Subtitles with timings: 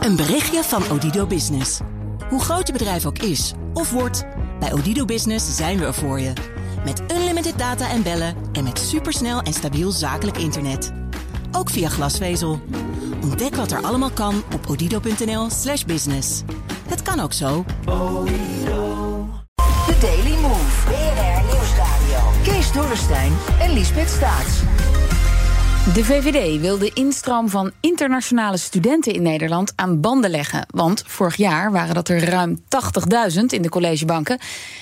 [0.00, 1.80] Een berichtje van Odido Business.
[2.28, 4.24] Hoe groot je bedrijf ook is of wordt,
[4.60, 6.32] bij Odido Business zijn we er voor je.
[6.84, 10.92] Met unlimited data en bellen en met supersnel en stabiel zakelijk internet.
[11.52, 12.60] Ook via glasvezel.
[13.22, 16.42] Ontdek wat er allemaal kan op odido.nl/slash business.
[16.88, 17.64] Het kan ook zo.
[19.86, 20.86] The Daily Move.
[20.86, 22.42] BNR Nieuwsradio.
[22.42, 24.62] Kees Dorrestein en Liesbeth Staats.
[25.84, 30.66] De VVD wil de instroom van internationale studenten in Nederland aan banden leggen.
[30.70, 34.38] Want vorig jaar waren dat er ruim 80.000 in de collegebanken.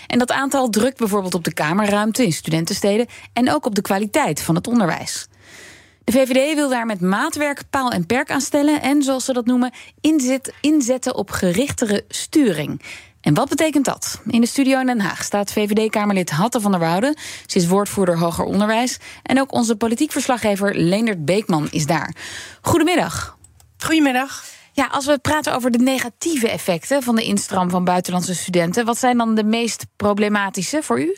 [0.07, 4.43] En dat aantal drukt bijvoorbeeld op de kamerruimte in studentensteden en ook op de kwaliteit
[4.43, 5.29] van het onderwijs.
[6.05, 9.47] De VVD wil daar met maatwerk paal en perk aan stellen en, zoals ze dat
[9.47, 12.83] noemen, inzet, inzetten op gerichtere sturing.
[13.29, 14.21] En wat betekent dat?
[14.27, 17.17] In de studio in Den Haag staat VVD-Kamerlid Hatte van der Woude.
[17.47, 18.99] Ze is woordvoerder hoger onderwijs.
[19.23, 22.15] En ook onze politiek verslaggever Leendert Beekman is daar.
[22.61, 23.37] Goedemiddag.
[23.79, 24.45] Goedemiddag.
[24.73, 28.99] Ja, als we praten over de negatieve effecten van de instroom van buitenlandse studenten, wat
[28.99, 31.17] zijn dan de meest problematische voor u?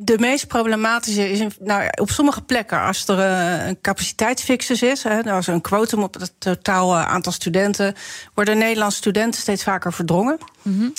[0.00, 5.32] De meest problematische is nou, op sommige plekken als er uh, een capaciteitsfixus is, hè,
[5.32, 7.94] als er een quotum op het totaal uh, aantal studenten,
[8.34, 10.38] worden Nederlandse studenten steeds vaker verdrongen.
[10.62, 10.92] Mm -hmm.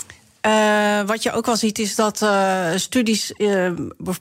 [0.52, 2.26] uh, wat je ook wel ziet is dat
[2.76, 3.34] studies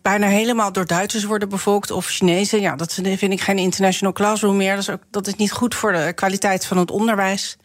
[0.02, 2.60] bijna helemaal door Duitsers worden bevolkt of Chinezen.
[2.60, 4.74] Ja, dat vind ik geen international classroom meer.
[4.74, 7.56] Dat is, ook, dat is niet goed voor de kwaliteit van het onderwijs.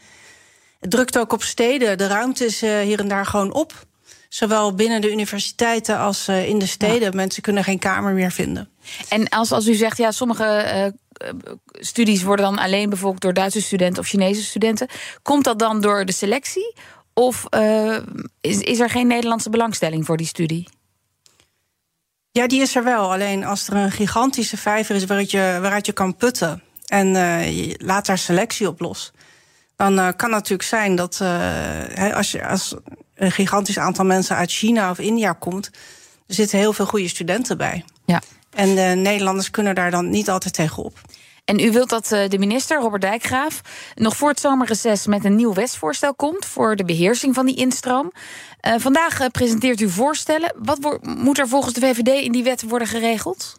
[0.79, 1.97] Het drukt ook op steden.
[1.97, 3.87] De ruimte is hier en daar gewoon op.
[4.29, 7.01] Zowel binnen de universiteiten als uh, in de steden.
[7.01, 7.15] Ja.
[7.15, 8.69] Mensen kunnen geen kamer meer vinden.
[9.07, 10.91] En als, als u zegt, ja, sommige
[11.23, 11.33] uh,
[11.73, 14.87] studies worden dan alleen bevolkt door Duitse studenten of Chinese studenten.
[15.21, 16.75] Komt dat dan door de selectie?
[17.13, 17.97] Of uh,
[18.41, 20.67] is, is er geen Nederlandse belangstelling voor die studie?
[22.31, 23.11] Ja, die is er wel.
[23.11, 26.63] Alleen als er een gigantische vijver is waaruit je, waaruit je kan putten.
[26.85, 27.07] en
[27.53, 29.11] je laat daar selectie op los.
[29.75, 31.21] dan kan het natuurlijk zijn dat
[32.13, 32.47] als je.
[32.47, 32.75] Als,
[33.19, 35.69] een gigantisch aantal mensen uit China of India komt,
[36.27, 37.83] er zitten heel veel goede studenten bij.
[38.05, 38.21] Ja.
[38.53, 41.01] En de Nederlanders kunnen daar dan niet altijd tegenop.
[41.45, 43.61] En u wilt dat de minister, Robert Dijkgraaf,
[43.95, 48.11] nog voor het zomerreces met een nieuw wetsvoorstel komt voor de beheersing van die instroom.
[48.67, 50.53] Uh, vandaag presenteert u voorstellen.
[50.57, 53.58] Wat moet er volgens de VVD in die wet worden geregeld?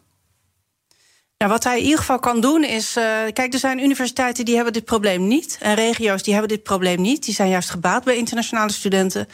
[1.47, 2.97] Wat hij in ieder geval kan doen is.
[2.97, 3.03] Uh,
[3.33, 5.57] kijk, er zijn universiteiten die hebben dit probleem niet.
[5.59, 7.23] En regio's die hebben dit probleem niet.
[7.25, 9.27] Die zijn juist gebaat bij internationale studenten.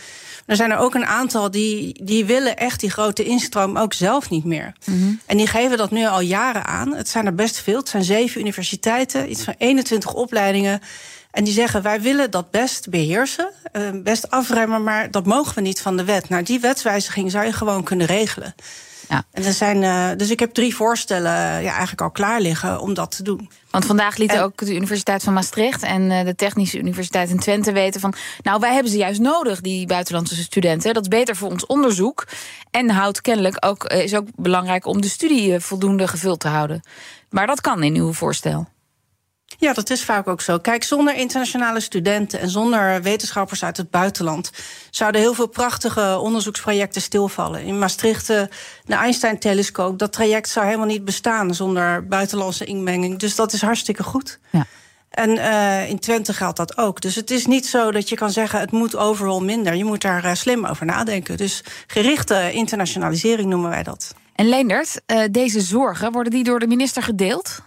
[0.46, 4.30] Er zijn er ook een aantal die, die willen echt die grote instroom ook zelf
[4.30, 4.74] niet meer.
[4.86, 5.20] Mm -hmm.
[5.26, 6.96] En die geven dat nu al jaren aan.
[6.96, 7.78] Het zijn er best veel.
[7.78, 10.82] Het zijn zeven universiteiten, iets van 21 opleidingen.
[11.32, 15.62] En die zeggen, wij willen dat best beheersen, uh, best afremmen, maar dat mogen we
[15.62, 16.30] niet van de wet.
[16.30, 18.56] Nou, die wetswijziging zou je gewoon kunnen regelen.
[19.10, 19.24] Ja.
[19.32, 22.94] En er zijn, uh, dus ik heb drie voorstellen ja, eigenlijk al klaar liggen om
[22.94, 23.50] dat te doen.
[23.70, 27.40] Want vandaag lieten en, ook de Universiteit van Maastricht en uh, de Technische Universiteit in
[27.40, 28.14] Twente weten van.
[28.44, 30.94] Nou, wij hebben ze juist nodig, die buitenlandse studenten.
[30.94, 32.28] Dat is beter voor ons onderzoek.
[32.72, 36.82] En houdt kennelijk ook, is ook belangrijk om de studie voldoende gevuld te houden.
[37.30, 38.68] Maar dat kan in uw voorstel.
[39.60, 40.58] Ja, dat is vaak ook zo.
[40.58, 44.52] Kijk, zonder internationale studenten en zonder wetenschappers uit het buitenland
[44.90, 47.64] zouden heel veel prachtige onderzoeksprojecten stilvallen.
[47.64, 48.50] In Maastricht, de
[48.88, 53.20] Einstein-telescoop, dat traject zou helemaal niet bestaan zonder buitenlandse inmenging.
[53.20, 54.40] Dus dat is hartstikke goed.
[54.50, 54.66] Ja.
[55.10, 57.02] En uh, in Twente geldt dat ook.
[57.02, 59.76] Dus het is niet zo dat je kan zeggen het moet overal minder.
[59.76, 61.38] Je moet daar uh, slim over nadenken.
[61.38, 64.16] Dus gerichte internationalisering noemen wij dat.
[64.36, 67.62] En Leendert, uh, deze zorgen, worden die door de minister gedeeld?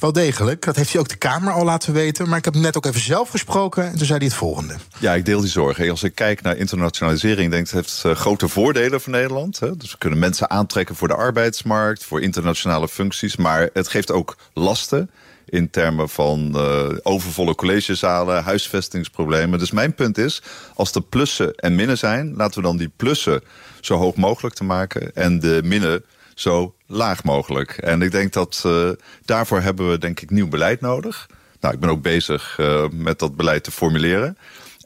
[0.00, 0.64] Wel degelijk.
[0.64, 2.28] Dat heeft hij ook de Kamer al laten weten.
[2.28, 3.84] Maar ik heb net ook even zelf gesproken.
[3.84, 4.74] En toen zei hij het volgende.
[4.98, 5.90] Ja, ik deel die zorgen.
[5.90, 9.58] Als ik kijk naar internationalisering, denk ik het heeft grote voordelen voor Nederland.
[9.58, 13.36] Dus we kunnen mensen aantrekken voor de arbeidsmarkt, voor internationale functies.
[13.36, 15.10] Maar het geeft ook lasten
[15.46, 19.58] in termen van uh, overvolle collegezalen, huisvestingsproblemen.
[19.58, 20.42] Dus mijn punt is,
[20.74, 22.34] als er plussen en minnen zijn...
[22.36, 23.42] laten we dan die plussen
[23.80, 25.14] zo hoog mogelijk te maken...
[25.14, 26.04] en de minnen
[26.40, 27.70] zo laag mogelijk.
[27.70, 28.90] En ik denk dat uh,
[29.24, 31.28] daarvoor hebben we denk ik nieuw beleid nodig.
[31.60, 34.38] Nou, ik ben ook bezig uh, met dat beleid te formuleren.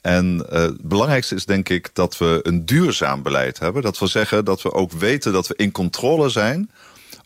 [0.02, 3.82] En uh, het belangrijkste is denk ik dat we een duurzaam beleid hebben.
[3.82, 6.70] Dat wil zeggen dat we ook weten dat we in controle zijn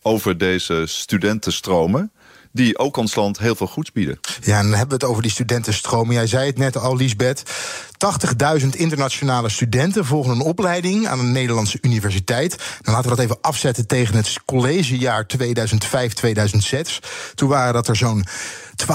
[0.03, 2.13] over deze studentenstromen
[2.53, 4.21] die ook ons land heel veel goeds bieden.
[4.41, 6.15] Ja, en dan hebben we het over die studentenstromen.
[6.15, 7.43] Jij zei het net al, Liesbeth.
[8.61, 12.57] 80.000 internationale studenten volgen een opleiding aan een Nederlandse universiteit.
[12.81, 16.99] Dan laten we dat even afzetten tegen het collegejaar 2005-2006.
[17.35, 18.27] Toen waren dat er zo'n
[18.87, 18.89] 12.500.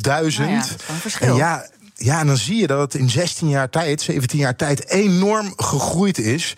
[0.00, 0.64] Nou ja,
[1.20, 4.56] en ja, ja, en dan zie je dat het in 16 jaar tijd, 17 jaar
[4.56, 6.54] tijd enorm gegroeid is.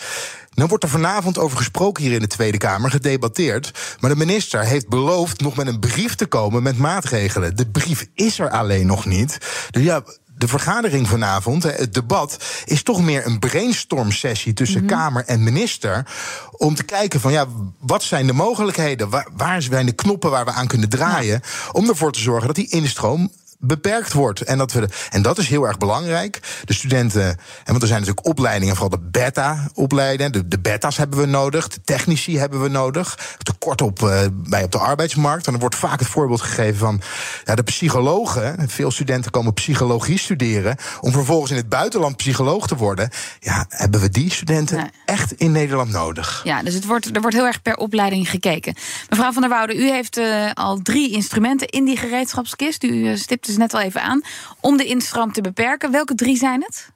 [0.55, 3.97] Dan wordt er vanavond over gesproken hier in de Tweede Kamer, gedebatteerd.
[4.01, 7.57] Maar de minister heeft beloofd nog met een brief te komen met maatregelen.
[7.57, 9.39] De brief is er alleen nog niet.
[9.71, 10.03] Dus ja,
[10.37, 14.95] de vergadering vanavond, het debat, is toch meer een brainstorm-sessie tussen Mhm.
[14.95, 16.07] Kamer en minister.
[16.51, 17.47] Om te kijken van ja,
[17.79, 19.09] wat zijn de mogelijkheden?
[19.11, 21.41] Waar, waar zijn de knoppen waar we aan kunnen draaien?
[21.73, 23.31] Om ervoor te zorgen dat die instroom
[23.65, 24.41] beperkt wordt.
[24.41, 26.41] En dat, we en dat is heel erg belangrijk.
[26.65, 30.33] De studenten, en want er zijn natuurlijk opleidingen, vooral de beta-opleidingen.
[30.33, 33.19] De, de beta's hebben we nodig, de technici hebben we nodig.
[33.43, 35.47] Tekort op, eh, bij op de arbeidsmarkt.
[35.47, 37.01] En er wordt vaak het voorbeeld gegeven van
[37.45, 38.69] ja, de psychologen.
[38.69, 40.77] Veel studenten komen psychologie studeren.
[41.01, 43.11] Om vervolgens in het buitenland psycholoog te worden.
[43.41, 44.91] Ja, hebben we die studenten.
[45.13, 46.41] Echt in Nederland nodig?
[46.45, 48.75] Ja, dus het wordt, er wordt heel erg per opleiding gekeken.
[49.11, 52.85] Mevrouw van der Woude, u heeft eh, al drie instrumenten in die gereedschapskist.
[52.85, 54.21] U eh, stipte ze net al even aan.
[54.61, 55.91] Om de instroom te beperken.
[55.91, 56.93] Welke drie zijn het?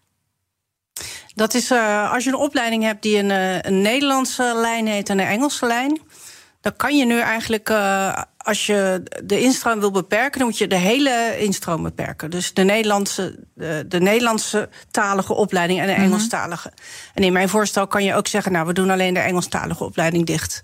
[1.34, 5.08] Dat is eh, als je een opleiding hebt die een, eh, een Nederlandse lijn heet
[5.08, 6.00] en een Engelse lijn.
[6.60, 10.66] Dan kan je nu eigenlijk, eh, als je de instroom wil beperken, dan moet je
[10.66, 12.30] de hele instroom beperken.
[12.30, 16.73] Dus de Nederlandse, de, de Nederlandse talige opleiding en de Engelstalige.
[17.14, 20.26] En in mijn voorstel kan je ook zeggen, nou, we doen alleen de Engelstalige opleiding
[20.26, 20.61] dicht.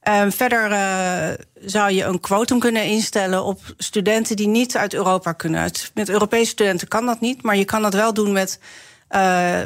[0.00, 5.32] Ehm, verder eh, zou je een quotum kunnen instellen op studenten die niet uit Europa
[5.32, 5.60] kunnen.
[5.60, 8.58] Uit- Met Europese studenten kan dat niet, maar je kan dat wel doen met
[9.08, 9.20] eh,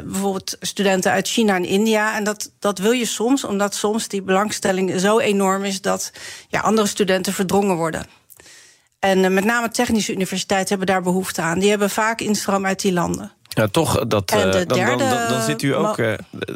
[0.05, 2.15] bijvoorbeeld studenten uit China en India.
[2.15, 6.11] En dat, dat wil je soms, omdat soms die belangstelling zo enorm is dat
[6.47, 8.05] ja, andere studenten verdrongen worden.
[8.99, 11.59] En eh, met name technische universiteiten hebben daar behoefte aan.
[11.59, 13.31] Die hebben vaak instroom uit die landen.
[13.55, 16.13] Nou, toch, dat, de eh, dan, dan, dan, dan zit u ook, eh,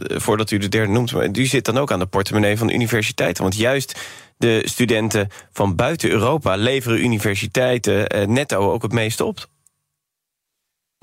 [0.07, 1.11] voordat u de derde noemt...
[1.11, 3.43] maar u zit dan ook aan de portemonnee van universiteiten.
[3.43, 3.99] Want juist
[4.37, 6.55] de studenten van buiten Europa...
[6.55, 9.47] leveren universiteiten netto ook het meeste op.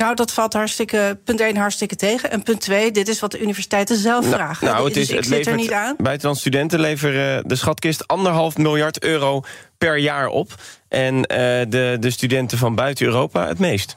[0.00, 2.30] Nou, dat valt hartstikke, punt 1 hartstikke tegen.
[2.30, 4.66] En punt 2, dit is wat de universiteiten zelf Nou, vragen.
[4.66, 5.94] nou, het dus is, ik het zit er levert, niet aan.
[5.98, 9.42] Buitenlandse studenten leveren de schatkist anderhalf miljard euro
[9.80, 10.54] per jaar op.
[10.88, 11.38] En eh,
[11.68, 13.96] de, de studenten van buiten Europa het meest.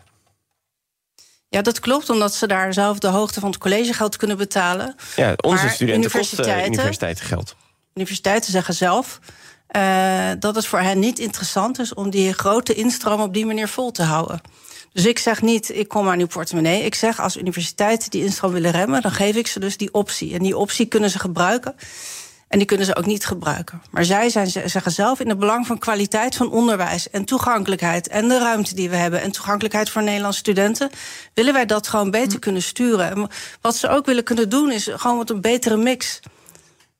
[1.50, 4.96] Ja, dat klopt, omdat ze daar zelf de hoogte van het collegegeld kunnen betalen.
[5.16, 7.56] Ja, onze Maar studenten kosten universiteiten- universiteitengeld.
[7.94, 9.20] Universiteiten zeggen zelf
[9.68, 13.68] eh, dat het voor hen niet interessant is om die grote instroom op die manier
[13.68, 14.42] vol te houden.
[14.94, 16.84] Dus ik zeg niet, ik kom aan uw portemonnee.
[16.84, 20.34] Ik zeg, als universiteiten die instroom willen remmen, dan geef ik ze dus die optie.
[20.34, 21.76] En die optie kunnen ze gebruiken.
[22.54, 23.82] En die kunnen ze ook niet gebruiken.
[23.92, 28.08] Maar zij zijn, ze zeggen zelf in het belang van kwaliteit van onderwijs en toegankelijkheid
[28.08, 30.90] en de ruimte die we hebben en toegankelijkheid voor Nederlandse studenten,
[31.34, 33.10] willen wij dat gewoon beter kunnen sturen.
[33.10, 33.30] En
[33.62, 36.20] wat ze ook willen kunnen doen is gewoon wat een betere mix.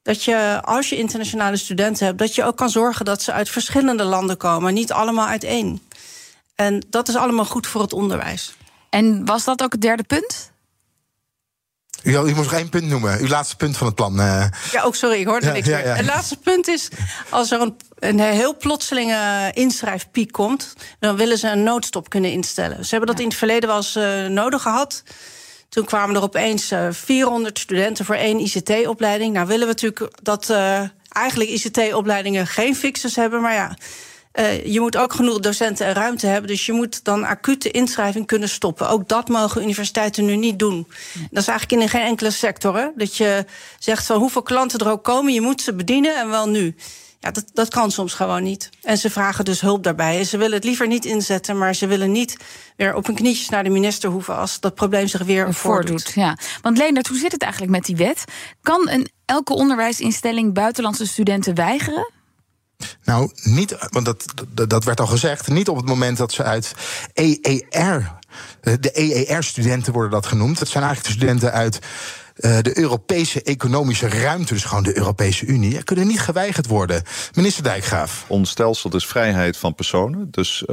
[0.02, 3.50] Dat je, als je internationale studenten hebt, dat je ook kan zorgen dat ze uit
[3.50, 5.82] verschillende landen komen, niet allemaal uit één.
[6.56, 8.56] En dat is allemaal goed voor het onderwijs.
[8.90, 10.53] En was dat ook het derde punt?
[12.04, 13.20] U, u moest nog één punt noemen.
[13.20, 14.20] Uw laatste punt van het plan.
[14.20, 14.46] eh.
[14.72, 15.86] Ja, ook sorry, ik hoorde Ja, niks ja, meer.
[15.86, 15.96] ja.
[15.96, 16.88] Het laatste punt is,
[17.30, 20.74] als er een, een heel plotselinge inschrijfpiek komt...
[21.00, 22.84] dan willen ze een noodstop kunnen instellen.
[22.86, 25.04] Ze hebben dat in het verleden wel eens eh, nodig gehad.
[25.70, 29.34] Toen kwamen er opeens eh, 400 studenten voor één ICT-opleiding.
[29.34, 33.42] Nou willen we natuurlijk dat eh, eigenlijk ICT-opleidingen geen fixes hebben...
[33.42, 33.78] maar ja,
[34.34, 36.50] eh, je moet ook genoeg docenten en ruimte hebben.
[36.50, 38.90] Dus je moet dan acute inschrijving kunnen stoppen.
[38.90, 40.88] Ook dat mogen universiteiten nu niet doen.
[41.32, 42.78] Dat is eigenlijk in geen enkele sector.
[42.78, 42.88] Hè?
[42.96, 43.46] Dat je
[43.80, 46.76] zegt van hoeveel klanten er ook komen, je moet ze bedienen en wel nu.
[47.20, 48.70] Ja, dat, dat kan soms gewoon niet.
[48.82, 50.18] En ze vragen dus hulp daarbij.
[50.18, 52.38] En ze willen het liever niet inzetten, maar ze willen niet
[52.78, 56.04] weer op hun knietjes naar de minister hoeven als dat probleem zich weer voordoet.
[56.04, 56.38] Voordoet, ja.
[56.62, 58.24] Want Leendert, hoe zit het eigenlijk met die wet?
[58.62, 62.22] Kan een, elke onderwijsinstelling buitenlandse studenten weigeren?
[63.04, 64.26] Nou, niet, want dat,
[64.70, 66.74] dat, werd al gezegd, niet op het moment dat ze uit
[67.14, 68.14] EER,
[68.62, 70.60] eh, de EER-studenten worden dat genoemd.
[70.60, 71.80] Dat zijn eigenlijk de studenten uit
[72.34, 77.04] eh, de Europese economische ruimte, dus gewoon de Europese Unie, kunnen niet geweigerd worden.
[77.34, 78.26] Minister Dijkgraaf.
[78.28, 80.28] Ons stelsel is vrijheid van personen.
[80.32, 80.68] Dus uh,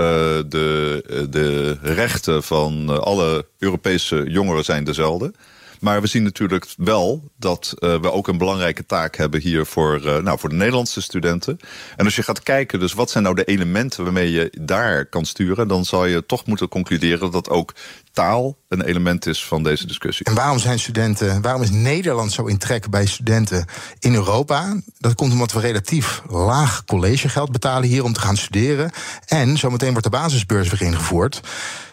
[0.48, 5.32] de, de rechten van alle Europese jongeren zijn dezelfde.
[5.80, 10.00] Maar we zien natuurlijk wel dat uh, we ook een belangrijke taak hebben hier voor,
[10.04, 11.58] uh, nou, voor de Nederlandse studenten.
[11.96, 15.24] En als je gaat kijken, dus wat zijn nou de elementen waarmee je daar kan
[15.24, 17.74] sturen, dan zal je toch moeten concluderen dat ook
[18.12, 20.26] taal een element is van deze discussie.
[20.26, 23.66] En waarom zijn studenten, waarom is Nederland zo in trek bij studenten
[23.98, 24.80] in Europa?
[24.98, 28.90] Dat komt omdat we relatief laag collegegeld betalen hier om te gaan studeren.
[29.26, 31.40] En zometeen wordt de basisbeurs weer ingevoerd.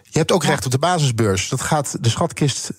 [0.09, 1.49] Je hebt ook recht op de basisbeurs.
[1.49, 2.71] Dat gaat de schatkist.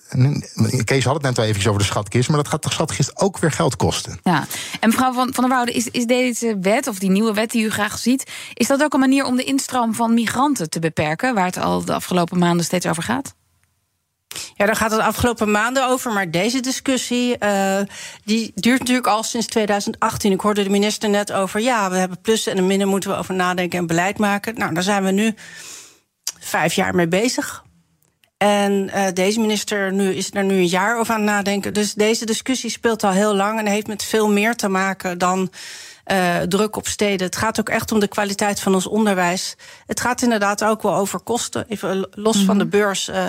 [0.83, 2.29] Kees had het net al even over de schatkist.
[2.29, 4.19] Maar dat gaat de schatkist ook weer geld kosten.
[4.23, 4.47] Ja.
[4.79, 7.63] En mevrouw Van, van der Woude, is, is deze wet, of die nieuwe wet die
[7.63, 8.31] u graag ziet.
[8.53, 11.33] Is dat ook een manier om de instroom van migranten te beperken?
[11.33, 13.33] Waar het al de afgelopen maanden steeds over gaat?
[14.55, 16.11] Ja, daar gaat het afgelopen maanden over.
[16.11, 17.79] Maar deze discussie uh,
[18.23, 20.31] die duurt natuurlijk al sinds 2018.
[20.31, 21.61] Ik hoorde de minister net over.
[21.61, 24.55] Ja, we hebben plussen en een minnen moeten we over nadenken en beleid maken.
[24.55, 25.35] Nou, daar zijn we nu
[26.39, 27.63] vijf jaar mee bezig.
[28.39, 31.73] En uh, deze minister nu, is er nu een jaar over aan het nadenken.
[31.73, 35.51] Dus deze discussie speelt al heel lang en heeft met veel meer te maken dan
[36.11, 37.25] uh, druk op steden.
[37.25, 39.55] Het gaat ook echt om de kwaliteit van ons onderwijs.
[39.85, 41.65] Het gaat inderdaad ook wel over kosten.
[41.67, 42.45] Even los mm -hmm.
[42.45, 43.09] van de beurs.
[43.09, 43.25] Uh,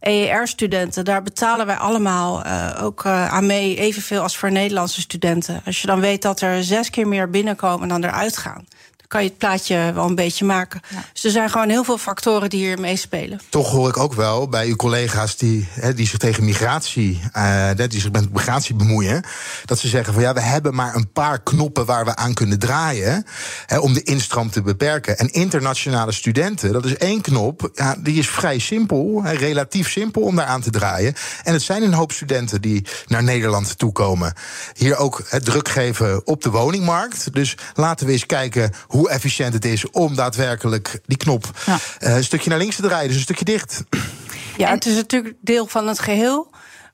[0.00, 2.44] EER-studenten, daar betalen wij allemaal
[2.76, 5.62] ook aan mee, evenveel als voor Nederlandse studenten.
[5.64, 8.66] Als je dan weet dat er zes keer meer binnenkomen dan eruit gaan
[9.10, 10.80] kan je het plaatje wel een beetje maken.
[10.88, 11.04] Ja.
[11.12, 13.40] Dus er zijn gewoon heel veel factoren die hier meespelen.
[13.48, 17.70] Toch hoor ik ook wel bij uw collega's die, hè, die zich tegen migratie, uh,
[17.74, 19.24] die zich met migratie bemoeien,
[19.64, 22.58] dat ze zeggen van ja, we hebben maar een paar knoppen waar we aan kunnen
[22.58, 23.24] draaien
[23.66, 25.18] hè, om de instroom te beperken.
[25.18, 30.22] En internationale studenten, dat is één knop, ja, die is vrij simpel, hè, relatief simpel
[30.22, 31.14] om daar aan te draaien.
[31.42, 34.34] En het zijn een hoop studenten die naar Nederland toekomen.
[34.74, 37.34] Hier ook het druk geven op de woningmarkt.
[37.34, 41.78] Dus laten we eens kijken hoe hoe efficiënt het is om daadwerkelijk die knop ja.
[42.00, 43.84] uh, een stukje naar links te draaien, dus een stukje dicht.
[44.56, 46.50] Ja, en het is natuurlijk deel van het geheel,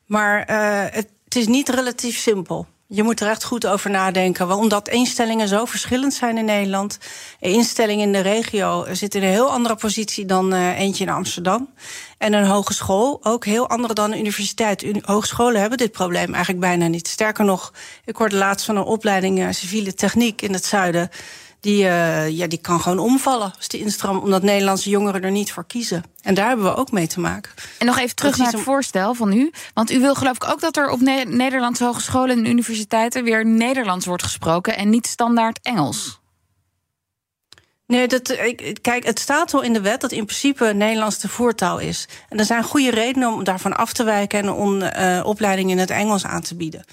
[0.06, 2.66] maar uh, het, het is niet relatief simpel.
[2.88, 4.52] Je moet er echt goed over nadenken.
[4.52, 6.98] Omdat instellingen zo verschillend zijn in Nederland.
[7.40, 11.10] Een instelling in de regio zit in een heel andere positie dan uh, eentje in
[11.10, 11.68] Amsterdam.
[12.18, 14.84] En een hogeschool ook heel andere dan een universiteit.
[15.02, 17.08] Hogescholen hebben dit probleem eigenlijk bijna niet.
[17.08, 17.72] Sterker nog,
[18.04, 21.10] ik hoorde laatst van een opleiding civiele techniek in het zuiden
[21.66, 25.52] die, uh, ja, die kan gewoon omvallen als die instroom, omdat Nederlandse jongeren er niet
[25.52, 26.04] voor kiezen.
[26.22, 27.52] En daar hebben we ook mee te maken.
[27.78, 29.50] En nog even terug naar het voorstel van u.
[29.74, 33.46] Want u wil geloof ik ook dat er op ne Nederlandse hogescholen en universiteiten weer
[33.46, 36.20] Nederlands wordt gesproken en niet standaard Engels.
[37.86, 38.36] Nee, dat,
[38.80, 42.08] kijk, het staat al in de wet dat in principe Nederlands de voertaal is.
[42.28, 45.78] En er zijn goede redenen om daarvan af te wijken en om uh, opleidingen in
[45.78, 46.84] het Engels aan te bieden.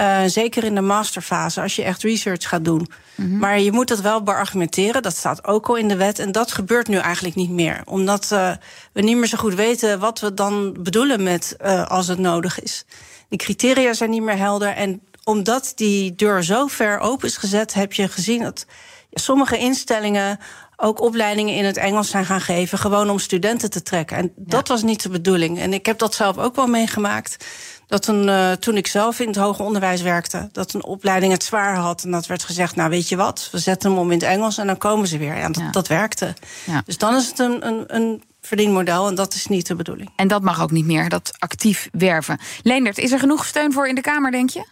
[0.00, 2.88] Uh, zeker in de masterfase, als je echt research gaat doen.
[3.14, 3.38] Mm -hmm.
[3.38, 5.02] Maar je moet dat wel beargumenteren.
[5.02, 6.18] Dat staat ook al in de wet.
[6.18, 7.82] En dat gebeurt nu eigenlijk niet meer.
[7.84, 8.50] Omdat uh,
[8.92, 12.60] we niet meer zo goed weten wat we dan bedoelen met uh, als het nodig
[12.60, 12.84] is.
[13.28, 14.68] Die criteria zijn niet meer helder.
[14.68, 18.66] En omdat die deur zo ver open is gezet, heb je gezien dat
[19.12, 20.38] sommige instellingen
[20.76, 24.16] ook opleidingen in het Engels zijn gaan geven, gewoon om studenten te trekken.
[24.16, 25.58] En dat was niet de bedoeling.
[25.58, 27.46] En ik heb dat zelf ook wel meegemaakt
[27.86, 31.44] dat een, uh, toen ik zelf in het hoger onderwijs werkte, dat een opleiding het
[31.44, 32.04] zwaar had.
[32.04, 34.58] En dat werd gezegd, nou weet je wat, we zetten hem om in het Engels
[34.58, 35.36] en dan komen ze weer.
[35.36, 35.70] Ja, dat, ja.
[35.70, 36.34] dat werkte.
[36.64, 36.82] Ja.
[36.86, 40.10] Dus dan is het een, een, een verdienmodel en dat is niet de bedoeling.
[40.16, 42.38] En dat mag ook niet meer, dat actief werven.
[42.62, 44.66] Leendert, is er genoeg steun voor in de Kamer, denk je?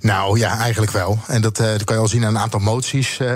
[0.00, 1.18] Nou ja, eigenlijk wel.
[1.26, 3.18] En dat, uh, dat kan je al zien aan een aantal moties.
[3.18, 3.32] Uh,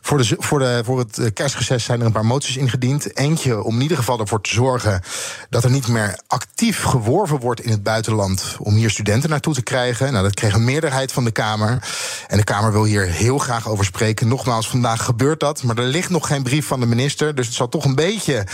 [0.00, 3.16] voor, de, voor, de, voor het kerstreces zijn er een paar moties ingediend.
[3.16, 5.02] Eentje om in ieder geval ervoor te zorgen
[5.50, 9.62] dat er niet meer actief geworven wordt in het buitenland om hier studenten naartoe te
[9.62, 10.12] krijgen.
[10.12, 11.82] Nou, dat kreeg een meerderheid van de Kamer.
[12.26, 14.28] En de Kamer wil hier heel graag over spreken.
[14.28, 17.34] Nogmaals, vandaag gebeurt dat, maar er ligt nog geen brief van de minister.
[17.34, 18.46] Dus het zal toch een beetje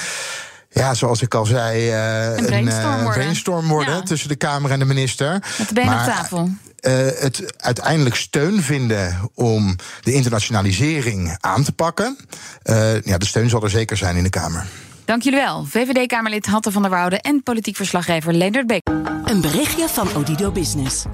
[0.74, 4.02] ja, zoals ik al zei, uh, een brainstorm een, uh, worden, brainstorm worden ja.
[4.02, 5.32] tussen de Kamer en de minister.
[5.58, 6.50] Met de benen maar, op tafel.
[6.80, 12.16] Uh, het uiteindelijk steun vinden om de internationalisering aan te pakken.
[13.04, 14.66] ja, de steun zal er zeker zijn in de Kamer.
[15.04, 15.64] Dank jullie wel.
[15.64, 18.88] VVD-Kamerlid Hatte van der Woude en politiek verslaggever Leendert Beek.
[19.24, 21.04] Een berichtje van Odido Business.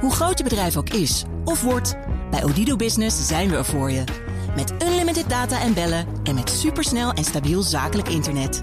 [0.00, 1.96] Hoe groot je bedrijf ook is of wordt,
[2.30, 4.04] bij Odido Business zijn we er voor je.
[4.56, 8.62] Met unlimited data en bellen en met supersnel en stabiel zakelijk internet